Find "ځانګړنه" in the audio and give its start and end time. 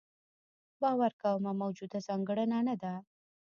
2.07-2.59